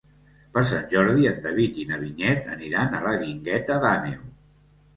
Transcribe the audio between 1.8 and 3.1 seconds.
i na Vinyet aniran a